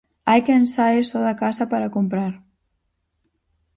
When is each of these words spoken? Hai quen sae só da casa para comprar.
Hai 0.29 0.41
quen 0.47 0.63
sae 0.75 0.97
só 1.09 1.19
da 1.27 1.35
casa 1.43 1.63
para 1.71 1.93
comprar. 1.97 2.33